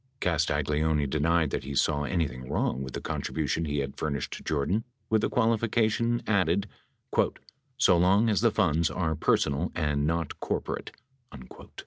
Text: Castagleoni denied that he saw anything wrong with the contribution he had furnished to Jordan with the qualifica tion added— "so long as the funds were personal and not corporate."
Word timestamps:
Castagleoni 0.19 1.07
denied 1.07 1.51
that 1.51 1.63
he 1.63 1.75
saw 1.75 2.05
anything 2.05 2.49
wrong 2.49 2.81
with 2.81 2.93
the 2.93 3.01
contribution 3.01 3.65
he 3.65 3.77
had 3.81 3.99
furnished 3.99 4.33
to 4.33 4.41
Jordan 4.41 4.83
with 5.11 5.21
the 5.21 5.29
qualifica 5.29 5.91
tion 5.91 6.23
added— 6.25 6.67
"so 7.77 7.97
long 7.99 8.27
as 8.27 8.41
the 8.41 8.49
funds 8.49 8.89
were 8.91 9.13
personal 9.13 9.71
and 9.75 10.07
not 10.07 10.39
corporate." 10.39 10.91